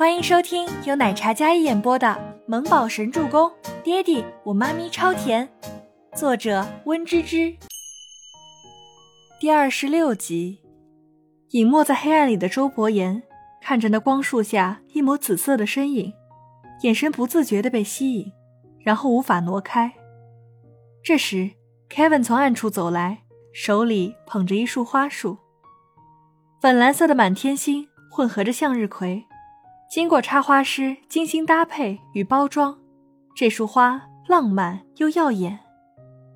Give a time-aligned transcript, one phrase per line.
[0.00, 2.06] 欢迎收听由奶茶嘉一演播的
[2.46, 3.50] 《萌宝神助攻》，
[3.84, 5.46] 爹地我妈咪超甜，
[6.14, 7.54] 作者温芝芝。
[9.38, 10.62] 第二十六集，
[11.50, 13.22] 隐没在黑暗里的周伯言
[13.60, 16.14] 看着那光束下一抹紫色的身影，
[16.80, 18.32] 眼神不自觉的被吸引，
[18.82, 19.92] 然后无法挪开。
[21.02, 21.50] 这时
[21.90, 25.36] ，Kevin 从暗处走来，手里捧着一束花束，
[26.58, 29.26] 粉蓝色的满天星混合着向日葵。
[29.90, 32.78] 经过插花师精心搭配与包装，
[33.34, 35.58] 这束花浪漫又耀眼。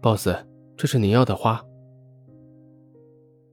[0.02, 0.28] Boss，
[0.76, 1.62] 这是您要的花。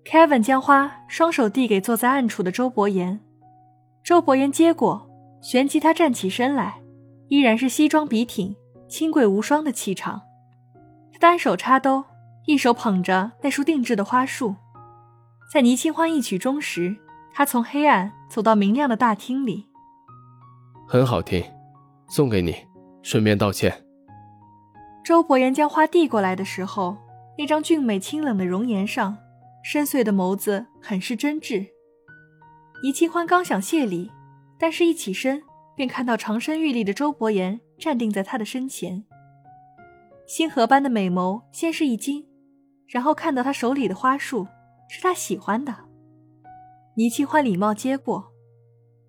[0.03, 3.19] Kevin 将花双手递给坐在暗处的周伯言，
[4.03, 5.07] 周伯言接过，
[5.39, 6.81] 旋即他站起身来，
[7.27, 8.55] 依然是西装笔挺、
[8.89, 10.23] 清贵无双的气场。
[11.13, 12.03] 他单手插兜，
[12.47, 14.55] 一手捧着那束定制的花束。
[15.53, 16.95] 在倪清欢一曲中时，
[17.31, 19.67] 他从黑暗走到明亮的大厅里。
[20.91, 21.41] 很好听，
[22.09, 22.53] 送给你，
[23.01, 23.73] 顺便道歉。
[25.05, 26.98] 周伯言将花递过来的时候，
[27.37, 29.17] 那张俊美清冷的容颜上，
[29.63, 31.65] 深邃的眸子很是真挚。
[32.83, 34.11] 倪清欢刚想谢礼，
[34.59, 35.41] 但是一起身
[35.77, 39.05] 便看到长身玉立的周伯言站定在他的身前。
[40.27, 42.27] 星河般的美眸先是一惊，
[42.89, 44.45] 然后看到他手里的花束
[44.89, 45.73] 是他喜欢的。
[46.95, 48.33] 倪清欢礼貌接过，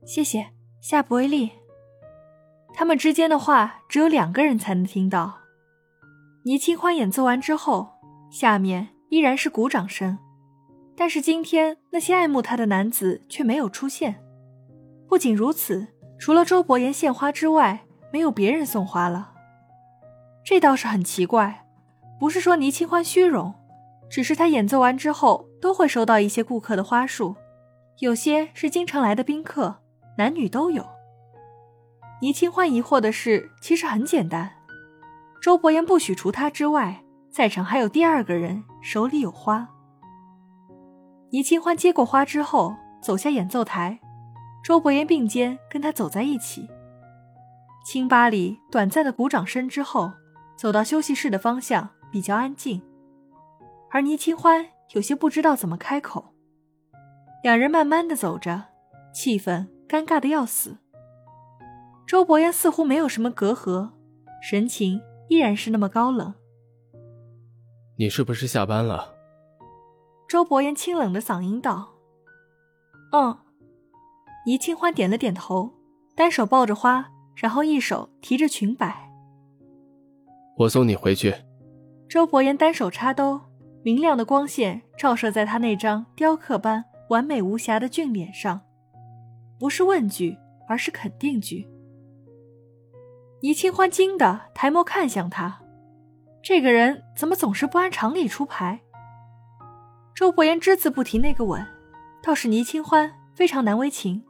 [0.06, 1.50] 谢谢，下不为例。
[2.74, 5.38] 他们之间的话只有两个人才能听到。
[6.44, 7.90] 倪清欢演奏完之后，
[8.30, 10.18] 下面依然是鼓掌声，
[10.96, 14.22] 但是今天那些爱慕她的男子却没有出现。
[15.08, 15.86] 不仅如此，
[16.18, 19.32] 除了周伯言献花之外，没有别人送花了。
[20.44, 21.66] 这倒是很奇怪，
[22.18, 23.54] 不是说倪清欢虚荣，
[24.10, 27.36] 只是他演奏完之后都会收到一些顾客的花束，
[27.98, 29.76] 有些是经常来的宾客，
[30.18, 30.84] 男女都有。
[32.22, 34.48] 倪清欢疑惑的是，其实很简单，
[35.42, 39.68] 周伯言不许除他之外，在场还有第二个人手里有花。
[41.30, 43.98] 倪清欢接过花之后，走下演奏台，
[44.62, 46.70] 周伯言并肩跟他走在一起。
[47.84, 50.12] 清吧里短暂的鼓掌声之后，
[50.56, 52.80] 走到休息室的方向，比较安静，
[53.90, 56.32] 而倪清欢有些不知道怎么开口。
[57.42, 58.66] 两人慢慢的走着，
[59.12, 60.76] 气氛尴尬的要死。
[62.12, 63.88] 周伯言似乎没有什么隔阂，
[64.42, 65.00] 神情
[65.30, 66.34] 依然是那么高冷。
[67.96, 69.16] 你是不是下班了？
[70.28, 71.94] 周伯言清冷的嗓音道
[73.12, 73.38] ：“嗯。”
[74.44, 75.72] 倪清欢点了点头，
[76.14, 79.10] 单手抱着花，然后一手提着裙摆。
[80.58, 81.34] 我送你回去。
[82.10, 83.40] 周伯言单手插兜，
[83.82, 88.60] 明亮的光线照射在他那张雕刻般完美无瑕的俊脸上，
[89.58, 90.36] 不是问句，
[90.68, 91.71] 而是肯定句。
[93.42, 95.60] 倪清欢惊得抬眸看向他，
[96.44, 98.80] 这个人怎么总是不按常理出牌？
[100.14, 101.60] 周伯言只字不提那个吻，
[102.22, 104.22] 倒是倪清欢非常难为情。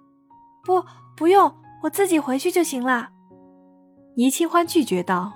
[0.64, 0.82] 不，
[1.14, 3.10] 不用，我自己回去就行了。
[4.16, 5.34] 倪清欢拒绝道。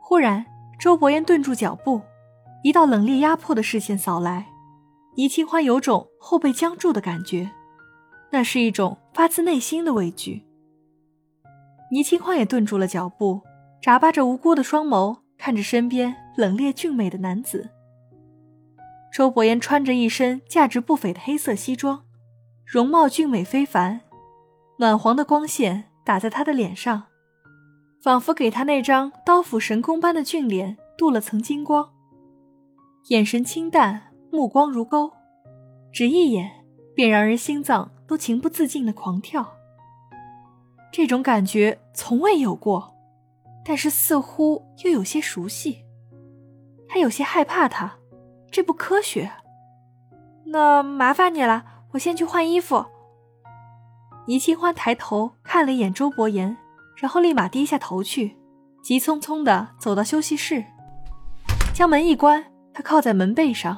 [0.00, 0.46] 忽然，
[0.78, 2.00] 周伯言顿住脚步，
[2.62, 4.46] 一道冷冽压迫的视线扫来，
[5.16, 7.50] 倪清欢有种后背僵住的感觉，
[8.30, 10.44] 那是一种发自内心的畏惧。
[11.94, 13.40] 倪清欢也顿住了脚步，
[13.80, 17.70] 眨巴着无辜的双眸看着身边冷冽俊美的男子。
[19.12, 22.02] 周伯言穿着一身价值不菲的黑色西装，
[22.66, 24.00] 容貌俊美非凡，
[24.78, 27.04] 暖黄的光线打在他的脸上，
[28.02, 31.90] 仿佛给他那张刀斧神工般的俊脸镀了层金光。
[33.10, 35.12] 眼神清淡，目光如钩，
[35.92, 36.50] 只一眼
[36.92, 39.58] 便让人心脏都情不自禁的狂跳。
[40.96, 42.94] 这种感觉从未有过，
[43.64, 45.84] 但是似乎又有些熟悉。
[46.88, 47.96] 他有些害怕，他
[48.48, 49.28] 这不科学。
[50.44, 52.86] 那麻烦你了，我先去换衣服。
[54.28, 56.56] 倪清欢抬头看了一眼周伯言，
[56.98, 58.36] 然后立马低下头去，
[58.80, 60.64] 急匆匆的走到休息室，
[61.74, 62.44] 将门一关。
[62.72, 63.76] 他靠在门背上，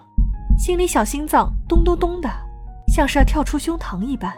[0.58, 2.28] 心里小心脏咚咚咚的，
[2.94, 4.36] 像是要跳出胸膛一般。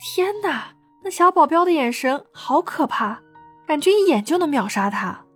[0.00, 0.70] 天哪！
[1.04, 3.20] 那小保镖的眼神好可怕，
[3.66, 5.26] 感觉一眼就能秒杀他，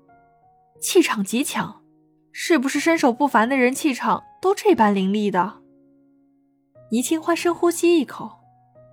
[0.81, 1.82] 气场极强，
[2.32, 5.61] 是不是身手不凡的人气场都这般凌厉的？
[6.91, 8.38] 倪清欢深呼吸一口，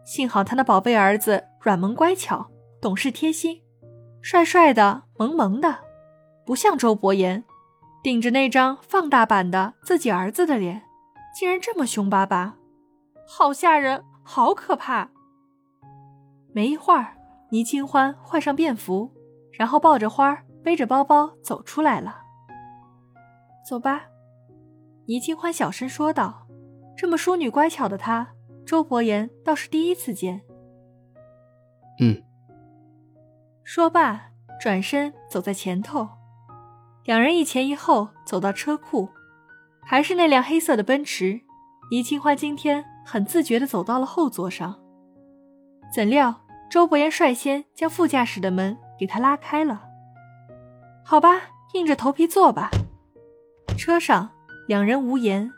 [0.06, 2.52] 幸好他那宝贝儿子软萌乖巧，
[2.82, 3.62] 懂事贴心，
[4.22, 5.80] 帅帅的，萌萌的，
[6.46, 7.46] 不像周伯言，
[8.04, 10.84] 顶着那张放大版的自己儿子的脸，
[11.34, 12.56] 竟然这么凶巴巴，
[13.26, 15.10] 好吓人，好可怕。
[16.56, 17.18] 没一会儿，
[17.50, 19.12] 倪清欢换上便服，
[19.52, 22.22] 然后抱着花，背着包包走出来了。
[23.70, 24.04] 走吧，
[25.06, 26.48] 倪清欢小声说道。
[26.96, 28.30] 这么淑女乖巧的她，
[28.66, 30.44] 周伯言倒是第一次见。
[32.00, 32.24] 嗯。
[33.66, 34.28] 说罢，
[34.62, 36.08] 转身走在前头，
[37.04, 39.10] 两人一前一后走到车库，
[39.86, 41.42] 还是那辆黑色的奔驰。
[41.92, 44.80] 倪清欢今天很自觉地走到了后座上，
[45.94, 49.84] 怎料周伯言率先将副驾驶的门给他拉开了。
[51.04, 51.42] 好吧，
[51.74, 52.70] 硬着头皮坐吧。
[53.78, 54.30] 车上
[54.68, 55.52] 两人无言。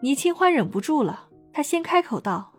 [0.00, 2.52] 倪清欢忍不住了，他先开口道：“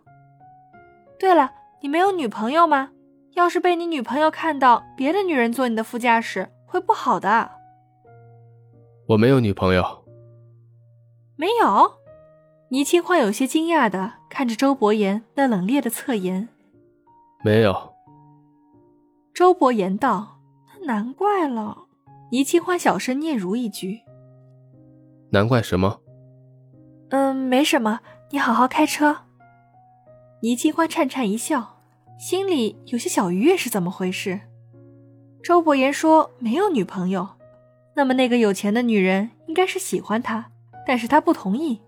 [1.18, 2.90] 对了，你没有女朋友吗？
[3.34, 7.52] 要是被你女朋友看到别的女人坐你的副驾驶，会不好的。”
[9.08, 10.04] 我没有女朋友。
[11.36, 11.92] 没有？
[12.70, 16.48] 倪清欢有些惊讶的看着周伯言那冷冽的侧颜。
[17.42, 17.94] 没有。
[19.32, 20.38] 周伯言道
[20.86, 21.84] ：“难怪了。”
[22.32, 24.00] 倪清欢小声嗫嚅一句
[25.30, 26.00] ：“难怪什么？”
[27.10, 28.00] 嗯，没什么，
[28.30, 29.16] 你好好开车。
[30.42, 31.80] 倪清欢颤颤一笑，
[32.18, 34.40] 心里有些小愉悦，是怎么回事？
[35.42, 37.28] 周伯言说没有女朋友，
[37.94, 40.50] 那么那个有钱的女人应该是喜欢他，
[40.84, 41.80] 但是他不同意。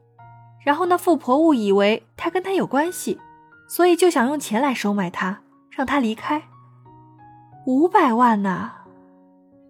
[0.65, 3.19] 然后那富婆误以为他跟他有关系，
[3.69, 6.43] 所以就想用钱来收买他，让他离开。
[7.67, 8.73] 五百万呐！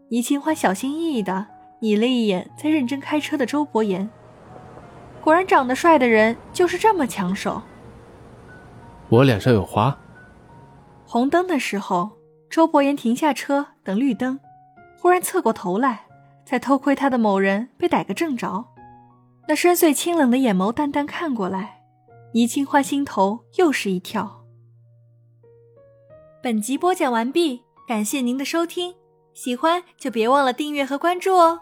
[0.09, 1.49] 倪清欢小心翼翼的
[1.83, 4.09] 睨了一眼在认真开车的周伯言。
[5.21, 7.61] 果然，长得帅的人就是这么抢手。
[9.09, 9.99] 我脸上有花。
[11.05, 12.11] 红灯的时候，
[12.49, 14.39] 周伯言停下车等绿灯，
[15.01, 16.03] 忽然侧过头来，
[16.45, 18.65] 在偷窥他的某人被逮个正着。
[19.49, 21.78] 那深邃清冷的眼眸淡淡看过来，
[22.33, 24.45] 怡清欢心头又是一跳。
[26.43, 28.95] 本集播讲完毕，感谢您的收听，
[29.33, 31.61] 喜欢就别忘了订阅和关注哦。